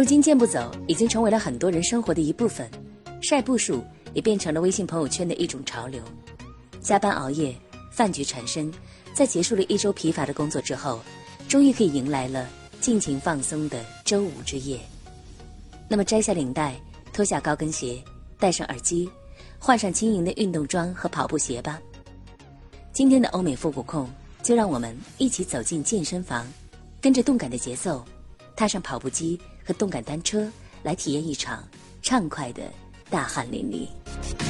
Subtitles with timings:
[0.00, 2.66] 如今，健步走已经成为了很多人生活的一部分，
[3.20, 6.02] 晒步数也变成了微信朋友圈的一种潮流。
[6.80, 7.54] 加班熬夜，
[7.92, 8.72] 饭局缠身，
[9.12, 11.00] 在结束了一周疲乏的工作之后，
[11.50, 12.48] 终于可以迎来了
[12.80, 14.80] 尽情放松的周五之夜。
[15.86, 16.80] 那么，摘下领带，
[17.12, 18.02] 脱下高跟鞋，
[18.38, 19.06] 戴上耳机，
[19.58, 21.78] 换上轻盈的运动装和跑步鞋吧。
[22.90, 24.08] 今天的欧美复古控，
[24.42, 26.50] 就让我们一起走进健身房，
[27.02, 28.02] 跟着动感的节奏，
[28.60, 29.40] 踏上跑步机。
[29.70, 30.50] 和动感单车
[30.82, 31.62] 来体验一场
[32.02, 32.62] 畅快的
[33.08, 34.49] 大汗淋漓。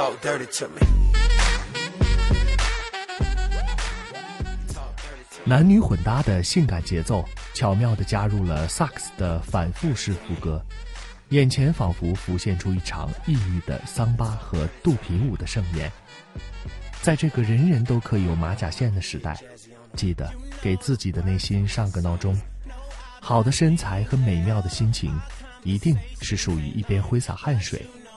[0.00, 0.80] talk dirty to me.
[5.44, 7.22] 男女混搭的性感节奏，
[7.52, 10.64] 巧妙地加入了萨克斯的反复式副歌，
[11.28, 15.92] 眼前仿佛浮现出一场异域的桑巴和肚皮舞的盛宴。
[17.02, 19.38] 在这个人人都可以有马甲线的时代，
[19.94, 20.32] 记得
[20.62, 22.34] 给自己的内心上个闹钟。
[23.20, 25.12] 好的身材和美妙的心情，
[25.62, 27.84] 一定是属于一边挥洒汗水，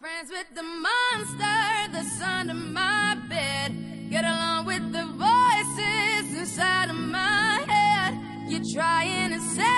[0.00, 3.72] Friends with the monster that's under my bed.
[4.08, 8.16] Get along with the voices inside of my head.
[8.48, 9.77] You're trying to say.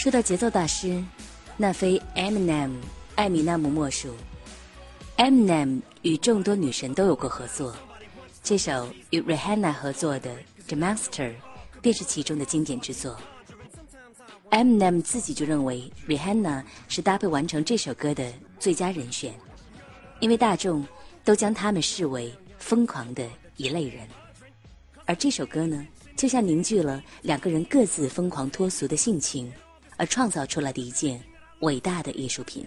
[0.00, 1.04] 说到节奏大师，
[1.58, 2.70] 那非 Eminem
[3.16, 4.14] 艾米纳姆莫属。
[5.18, 7.76] Eminem 与众多女神都有过合作，
[8.42, 10.30] 这首与 Rihanna 合作的
[10.68, 11.28] 《The Monster》
[11.82, 13.14] 便是其中的经典之作。
[14.48, 19.34] Eminem 自己就认为 Rihanna 是搭配完成这首歌的最佳人选，
[20.20, 20.82] 因为大众
[21.26, 24.08] 都将他们视为疯狂的一类人，
[25.04, 25.86] 而这首歌呢，
[26.16, 29.52] 就像凝聚了两个人各自疯狂脱俗的性情，
[30.00, 31.22] 而创造出来的一件
[31.60, 32.66] 伟大的艺术品。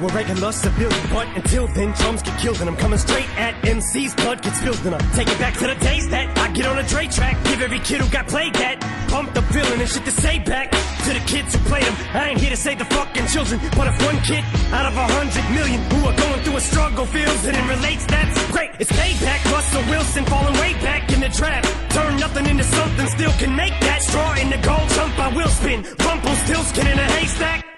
[0.00, 1.06] You a regular civilian.
[1.12, 4.84] But until then, drums get killed and I'm coming straight at MC's blood gets spilled
[4.86, 7.36] and I take it back to the days that I get on a Dre track.
[7.44, 8.80] Give every kid who got played that.
[9.08, 11.96] Pump the feeling and shit to say back to the kids who played them.
[12.14, 15.06] I ain't here to save the fucking children, but if one kid out of a
[15.16, 18.70] hundred million who are going through a struggle feels it and relates, that's great.
[18.78, 19.40] It's payback.
[19.52, 21.64] Russell Wilson falling way back in the trap.
[21.90, 25.18] Turn nothing into something, still can make that straw in the gold jump.
[25.18, 25.82] I will spin.
[26.04, 27.77] Rumple still skin in a haystack.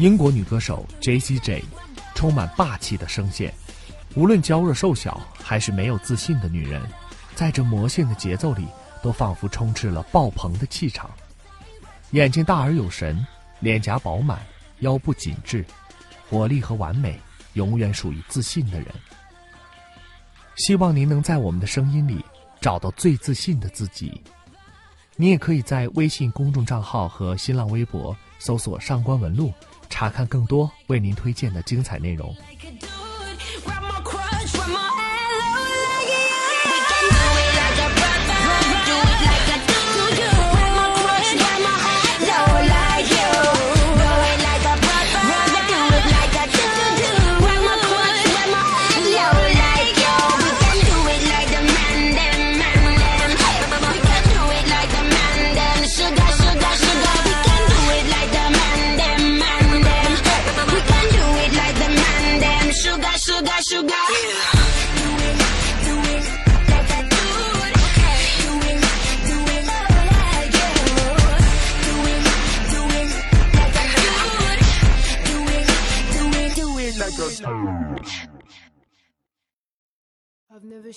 [0.00, 1.38] 英国女歌手 J.C.
[1.40, 1.62] J，
[2.14, 3.52] 充满霸气的声线，
[4.14, 6.80] 无论娇弱瘦小还是没有自信的女人，
[7.34, 8.66] 在这魔性的节奏里，
[9.02, 11.10] 都仿佛充斥了爆棚的气场。
[12.12, 13.22] 眼睛大而有神，
[13.58, 14.40] 脸颊饱满，
[14.78, 15.62] 腰部紧致，
[16.30, 17.20] 活力和完美，
[17.52, 18.86] 永远属于自信的人。
[20.56, 22.24] 希望您能在我们的声音里
[22.58, 24.18] 找到最自信的自己。
[25.16, 29.52] 你也可以在微信公众账号和新浪微博搜索“上官文露”。
[29.90, 32.34] 查看更多为您推荐的精彩内容。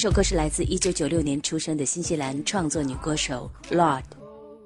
[0.00, 4.02] 首歌是来自1996年出生的新西兰创作女歌手 Lord。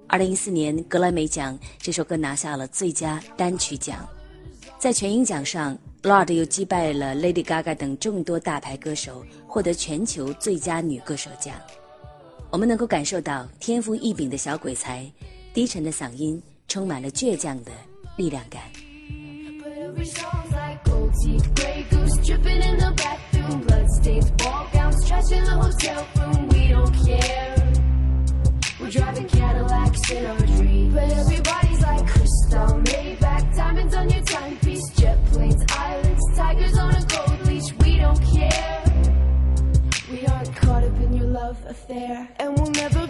[0.08, 4.08] 2014年格莱美奖，这首歌拿下了最佳单曲奖。
[4.78, 11.56] 在全英奖上，Lord 又击败了 Lady Gaga 等众多大牌歌手，获得全球最佳女歌手奖。
[12.50, 15.04] 我们能够感受到天赋异禀的小鬼才，
[15.52, 17.72] 低沉的嗓音充满了倔强的
[18.16, 18.62] 力量感。
[24.04, 26.48] Bloodstains, ball gowns, trash in the hotel room.
[26.50, 27.72] We don't care.
[28.78, 34.90] We're driving Cadillacs in our dreams, but everybody's like crystal, Maybach, diamonds on your timepiece,
[34.90, 37.72] jet planes, islands, tigers on a gold leash.
[37.78, 38.84] We don't care.
[40.10, 43.03] We aren't caught up in your love affair, and we'll never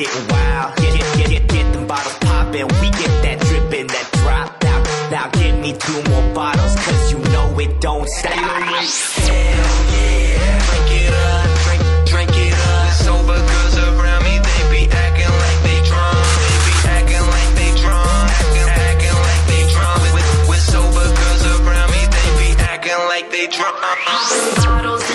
[0.00, 0.76] getting wild.
[0.76, 2.68] Get, get, get, get, get them bottles poppin'.
[2.80, 4.62] We get that drippin', that drop.
[4.62, 8.32] Now, now give me two more bottles, cause you know it don't stop.
[8.32, 8.40] Hell
[9.92, 10.40] yeah.
[10.64, 12.88] Drink it up, drink, drink it up.
[13.04, 16.24] Sober girls around me, they be acting like they drunk.
[16.48, 18.24] They be acting like they drunk.
[18.40, 20.00] Acting, acting like they drunk.
[20.16, 23.76] With, with sober girls around me, they be acting like they drunk.
[23.76, 24.64] Uh-uh.
[24.64, 25.09] Bottles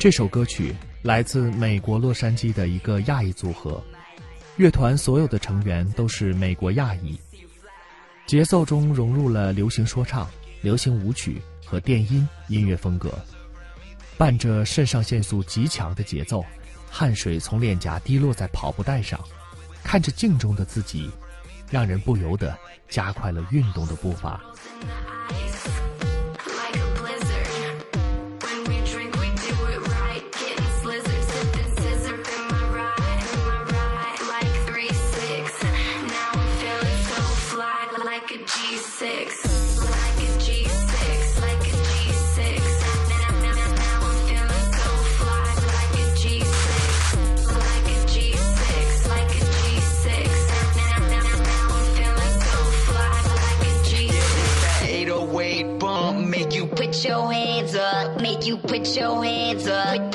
[0.00, 3.80] 这首歌曲来自美国洛杉矶的一个亚裔组合，
[4.56, 7.16] 乐团所有的成员都是美国亚裔，
[8.26, 10.28] 节奏中融入了流行说唱、
[10.60, 13.16] 流行舞曲和电音音乐风格，
[14.18, 16.44] 伴着肾上腺素极强的节奏，
[16.90, 19.20] 汗水从脸颊滴落在跑步带上，
[19.84, 21.08] 看着镜中的自己，
[21.72, 22.54] 让人不由得
[22.86, 24.38] 加快了运动的步伐。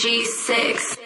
[0.00, 0.99] G6.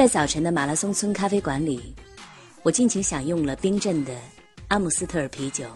[0.00, 1.94] 在早晨的马拉松村咖啡馆里，
[2.62, 4.16] 我尽情享用了冰镇的
[4.68, 5.66] 阿姆斯特尔啤酒。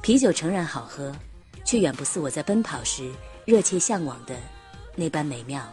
[0.00, 1.14] 啤酒诚然好喝，
[1.62, 3.12] 却远不似我在奔跑时
[3.44, 4.34] 热切向往的
[4.94, 5.70] 那般美妙。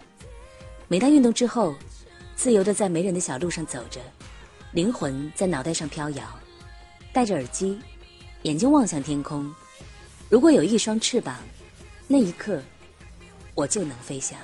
[0.89, 1.73] 每当运动之后，
[2.35, 4.01] 自由的在没人的小路上走着，
[4.73, 6.37] 灵魂在脑袋上飘摇，
[7.13, 7.79] 戴着耳机，
[8.41, 9.49] 眼睛望向天空。
[10.27, 11.37] 如果有一双翅膀，
[12.09, 12.61] 那一刻，
[13.55, 14.37] 我就能飞翔。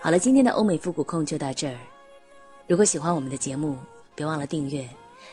[0.00, 1.74] 好了，今天的欧美复古控就到这儿。
[2.66, 3.78] 如果喜欢我们的节目，
[4.14, 4.86] 别忘了订阅。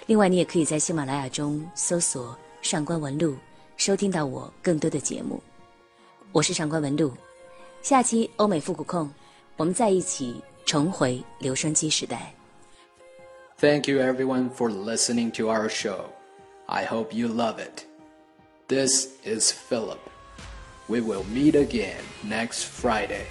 [0.05, 3.35] 另外，你也可以在喜马拉雅中搜索“上官文露”，
[3.75, 5.43] 收听到我更多的节目。
[6.31, 7.11] 我是上官文露。
[7.82, 9.10] 下期欧美复古控，
[9.56, 12.34] 我们在一起重回留声机时代。
[13.58, 16.06] Thank you everyone for listening to our show.
[16.66, 17.84] I hope you love it.
[18.68, 20.00] This is Philip.
[20.88, 23.26] We will meet again next Friday.